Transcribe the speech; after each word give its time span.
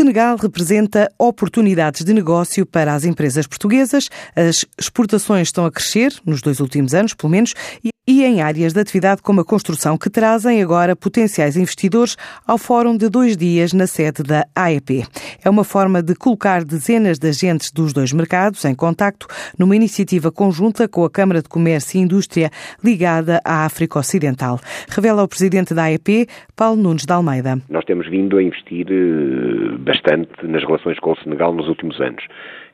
Senegal 0.00 0.38
representa 0.38 1.12
oportunidades 1.18 2.06
de 2.06 2.14
negócio 2.14 2.64
para 2.64 2.94
as 2.94 3.04
empresas 3.04 3.46
portuguesas. 3.46 4.08
As 4.34 4.64
exportações 4.78 5.48
estão 5.48 5.66
a 5.66 5.70
crescer, 5.70 6.14
nos 6.24 6.40
dois 6.40 6.58
últimos 6.58 6.94
anos, 6.94 7.12
pelo 7.12 7.30
menos, 7.30 7.52
e 7.84 7.90
em 8.10 8.42
áreas 8.42 8.72
de 8.72 8.80
atividade 8.80 9.22
como 9.22 9.40
a 9.40 9.44
construção, 9.44 9.96
que 9.96 10.10
trazem 10.10 10.60
agora 10.62 10.96
potenciais 10.96 11.56
investidores 11.56 12.16
ao 12.46 12.58
Fórum 12.58 12.96
de 12.96 13.08
dois 13.08 13.36
dias 13.36 13.72
na 13.72 13.86
sede 13.86 14.22
da 14.22 14.44
AEP. 14.54 15.04
É 15.44 15.48
uma 15.48 15.62
forma 15.62 16.02
de 16.02 16.14
colocar 16.14 16.64
dezenas 16.64 17.18
de 17.18 17.28
agentes 17.28 17.70
dos 17.70 17.92
dois 17.92 18.12
mercados 18.12 18.64
em 18.64 18.74
contacto 18.74 19.26
numa 19.58 19.76
iniciativa 19.76 20.32
conjunta 20.32 20.88
com 20.88 21.04
a 21.04 21.10
Câmara 21.10 21.40
de 21.40 21.48
Comércio 21.48 21.98
e 21.98 22.02
Indústria 22.02 22.50
ligada 22.82 23.40
à 23.44 23.64
África 23.64 23.98
Ocidental. 23.98 24.58
Revela 24.88 25.22
o 25.22 25.28
presidente 25.28 25.72
da 25.72 25.84
AEP, 25.84 26.26
Paulo 26.56 26.82
Nunes 26.82 27.04
de 27.04 27.12
Almeida. 27.12 27.58
Nós 27.68 27.84
temos 27.84 28.08
vindo 28.08 28.38
a 28.38 28.42
investir 28.42 28.86
eh, 28.90 29.78
bastante 29.78 30.46
nas 30.46 30.64
relações 30.64 30.98
com 30.98 31.12
o 31.12 31.16
Senegal 31.16 31.54
nos 31.54 31.68
últimos 31.68 32.00
anos. 32.00 32.24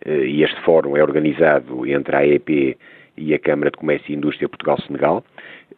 Eh, 0.05 0.27
e 0.27 0.43
este 0.43 0.61
fórum 0.65 0.97
é 0.97 1.03
organizado 1.03 1.87
entre 1.87 2.17
a 2.17 2.21
AEP 2.21 2.77
e 3.17 3.35
a 3.35 3.39
Câmara 3.39 3.71
de 3.71 3.79
Comércio 3.79 4.13
e 4.13 4.17
Indústria 4.17 4.49
Portugal-Senegal. 4.49 5.25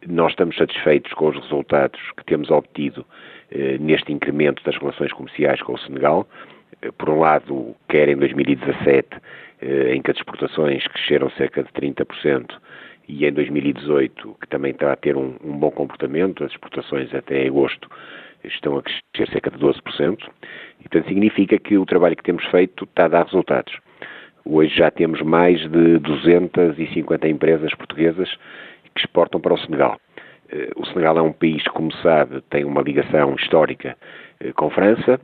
Nós 0.07 0.33
estamos 0.33 0.57
satisfeitos 0.57 1.13
com 1.13 1.29
os 1.29 1.37
resultados 1.37 2.01
que 2.17 2.25
temos 2.25 2.51
obtido 2.51 3.05
eh, 3.51 3.79
neste 3.79 4.13
incremento 4.13 4.63
das 4.65 4.77
relações 4.77 5.13
comerciais 5.13 5.61
com 5.63 5.75
o 5.75 5.79
Senegal. 5.79 6.29
Eh, 6.83 6.91
por 6.93 7.09
um 7.11 7.21
lado, 7.21 7.75
quer 7.89 8.09
em 8.09 8.17
2017, 8.17 9.09
eh, 9.63 9.95
em 9.95 10.03
que 10.03 10.11
as 10.11 10.17
exportações 10.17 10.87
cresceram 10.87 11.31
cerca 11.31 11.63
de 11.63 11.71
30%, 11.73 12.61
e 13.09 13.25
em 13.25 13.33
2018, 13.33 14.37
que 14.41 14.49
também 14.49 14.73
está 14.73 14.93
a 14.93 14.97
ter 14.97 15.17
um, 15.17 15.35
um 15.43 15.57
bom 15.57 15.71
comportamento, 15.71 16.45
as 16.45 16.53
exportações 16.53 17.13
até 17.15 17.47
agosto 17.47 17.89
estão 18.45 18.77
a 18.77 18.83
crescer 18.83 19.33
cerca 19.33 19.51
de 19.51 19.59
12%, 19.59 20.19
e 20.81 20.83
portanto 20.83 21.09
significa 21.09 21.59
que 21.59 21.79
o 21.79 21.87
trabalho 21.87 22.17
que 22.17 22.23
temos 22.23 22.45
feito 22.47 22.85
está 22.85 23.07
a 23.07 23.09
dar 23.09 23.25
resultados. 23.25 23.75
Hoje 24.51 24.75
já 24.75 24.91
temos 24.91 25.21
mais 25.21 25.61
de 25.61 25.99
250 25.99 27.29
empresas 27.29 27.75
portuguesas 27.75 28.35
que 28.95 29.01
exportam 29.01 29.39
para 29.39 29.53
o 29.53 29.59
Senegal. 29.59 30.01
Eh, 30.51 30.71
o 30.75 30.87
Senegal 30.87 31.19
é 31.19 31.21
um 31.21 31.35
país, 31.35 31.63
como 31.69 31.93
sabe, 31.97 32.41
tem 32.49 32.65
uma 32.65 32.81
ligação 32.81 33.35
histórica 33.35 33.95
eh, 34.41 34.51
com 34.55 34.71
França, 34.71 35.21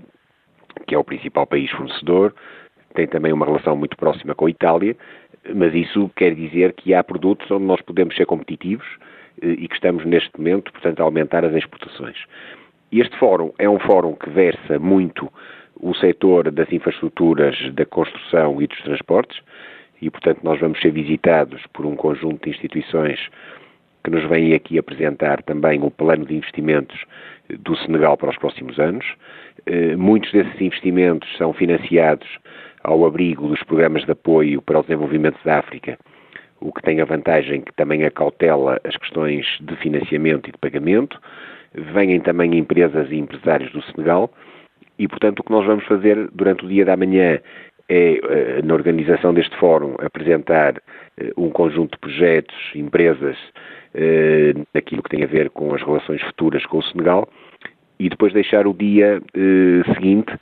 que 0.86 0.94
é 0.94 0.98
o 0.98 1.03
principal 1.03 1.47
país 1.47 1.70
fornecedor, 1.70 2.34
tem 2.94 3.06
também 3.06 3.33
uma 3.33 3.47
relação 3.47 3.75
muito 3.75 3.97
próxima 3.97 4.34
com 4.34 4.44
a 4.44 4.50
Itália, 4.50 4.94
mas 5.55 5.72
isso 5.72 6.11
quer 6.14 6.34
dizer 6.34 6.75
que 6.75 6.92
há 6.92 7.03
produtos 7.03 7.50
onde 7.50 7.64
nós 7.64 7.81
podemos 7.81 8.14
ser 8.14 8.27
competitivos 8.27 8.86
eh, 9.41 9.53
e 9.53 9.66
que 9.66 9.75
estamos 9.75 10.05
neste 10.05 10.36
momento, 10.36 10.70
portanto, 10.70 11.00
a 11.00 11.03
aumentar 11.03 11.47
as 11.47 11.55
exportações. 11.55 12.19
Este 12.92 13.16
fórum 13.16 13.55
é 13.59 13.66
um 13.66 13.78
fórum 13.78 14.12
que 14.12 14.28
versa 14.28 14.78
muito 14.78 15.33
o 15.80 15.94
setor 15.94 16.50
das 16.50 16.70
infraestruturas, 16.72 17.56
da 17.72 17.84
construção 17.84 18.61
e 18.61 18.67
dos 18.67 18.80
transportes, 18.83 19.41
e, 20.00 20.11
portanto, 20.11 20.41
nós 20.42 20.61
vamos 20.61 20.81
ser 20.81 20.91
visitados 20.91 21.62
por 21.72 21.86
um 21.86 21.97
conjunto 21.97 22.44
de 22.44 22.50
instituições 22.50 23.19
que 24.03 24.11
nos 24.11 24.25
vêm 24.28 24.53
aqui 24.53 24.78
apresentar 24.78 25.42
também 25.42 25.83
o 25.83 25.91
plano 25.91 26.27
de 26.27 26.34
investimentos 26.34 27.05
do 27.61 27.75
Senegal 27.78 28.16
para 28.16 28.31
os 28.31 28.36
próximos 28.36 28.78
anos. 28.78 29.06
Eh, 29.64 29.97
muitos 29.97 30.31
desses 30.31 30.61
investimentos 30.61 31.28
são 31.39 31.55
financiados 31.55 32.28
ao 32.83 33.06
abrigo 33.06 33.48
dos 33.48 33.62
programas 33.62 34.05
de 34.05 34.12
apoio 34.12 34.61
para 34.61 34.78
o 34.78 34.83
desenvolvimento 34.83 35.38
da 35.42 35.59
África, 35.59 35.98
o 36.61 36.70
que 36.70 36.83
tem 36.83 37.00
a 37.00 37.06
vantagem 37.06 37.62
que 37.62 37.72
também 37.72 38.05
acautela 38.05 38.78
as 38.84 38.94
questões 38.97 39.47
de 39.62 39.75
financiamento 39.77 40.48
e 40.48 40.53
de 40.53 40.59
pagamento. 40.59 41.19
Vêm 41.72 42.20
também 42.20 42.59
empresas 42.59 43.11
e 43.11 43.16
empresários 43.16 43.72
do 43.72 43.83
Senegal 43.84 44.31
e, 44.98 45.09
portanto, 45.09 45.41
o 45.41 45.45
que 45.45 45.53
nós 45.53 45.67
vamos 45.67 45.84
fazer 45.87 46.28
durante 46.33 46.64
o 46.64 46.69
dia 46.69 46.84
da 46.84 46.97
manhã 46.97 47.41
é, 47.89 48.14
eh, 48.14 48.62
na 48.62 48.75
organização 48.75 49.34
deste 49.34 49.55
fórum, 49.56 49.95
apresentar 49.98 50.81
eh, 51.19 51.33
um 51.37 51.50
conjunto 51.50 51.92
de 51.92 51.98
projetos, 51.98 52.56
empresas, 52.75 53.37
eh, 53.92 54.54
naquilo 54.72 55.03
que 55.03 55.10
tem 55.10 55.22
a 55.22 55.27
ver 55.27 55.50
com 55.50 55.75
as 55.75 55.83
relações 55.83 56.22
futuras 56.22 56.65
com 56.66 56.78
o 56.78 56.83
Senegal 56.83 57.28
e 57.99 58.09
depois 58.09 58.33
deixar 58.33 58.66
o 58.66 58.75
dia 58.75 59.22
seguinte 59.94 60.33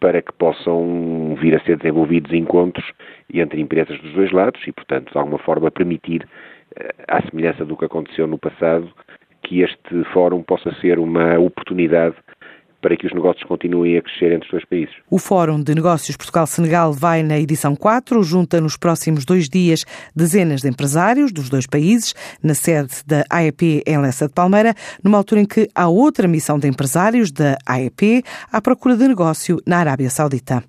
para 0.00 0.22
que 0.22 0.32
possam 0.32 1.36
vir 1.38 1.54
a 1.54 1.60
ser 1.60 1.76
desenvolvidos 1.76 2.32
encontros 2.32 2.84
entre 3.32 3.60
empresas 3.60 4.00
dos 4.00 4.12
dois 4.12 4.32
lados 4.32 4.60
e, 4.66 4.72
portanto, 4.72 5.12
de 5.12 5.18
alguma 5.18 5.38
forma 5.38 5.70
permitir, 5.70 6.26
à 7.06 7.20
semelhança 7.22 7.64
do 7.64 7.76
que 7.76 7.84
aconteceu 7.84 8.26
no 8.26 8.38
passado, 8.38 8.90
que 9.42 9.60
este 9.60 10.04
fórum 10.14 10.42
possa 10.42 10.72
ser 10.80 10.98
uma 10.98 11.38
oportunidade 11.38 12.16
para 12.84 12.98
que 12.98 13.06
os 13.06 13.14
negócios 13.14 13.42
continuem 13.48 13.96
a 13.96 14.02
crescer 14.02 14.30
entre 14.30 14.44
os 14.44 14.50
dois 14.50 14.64
países. 14.66 14.94
O 15.10 15.18
Fórum 15.18 15.58
de 15.62 15.74
Negócios 15.74 16.18
Portugal-Senegal 16.18 16.92
vai 16.92 17.22
na 17.22 17.40
edição 17.40 17.74
4, 17.74 18.22
junta 18.22 18.60
nos 18.60 18.76
próximos 18.76 19.24
dois 19.24 19.48
dias 19.48 19.86
dezenas 20.14 20.60
de 20.60 20.68
empresários 20.68 21.32
dos 21.32 21.48
dois 21.48 21.66
países, 21.66 22.14
na 22.42 22.52
sede 22.52 22.96
da 23.06 23.24
AEP 23.30 23.82
em 23.86 23.98
Lessa 23.98 24.28
de 24.28 24.34
Palmeira, 24.34 24.74
numa 25.02 25.16
altura 25.16 25.40
em 25.40 25.46
que 25.46 25.66
há 25.74 25.88
outra 25.88 26.28
missão 26.28 26.58
de 26.58 26.68
empresários 26.68 27.32
da 27.32 27.56
AEP 27.64 28.22
à 28.52 28.60
procura 28.60 28.98
de 28.98 29.08
negócio 29.08 29.58
na 29.66 29.78
Arábia 29.78 30.10
Saudita. 30.10 30.62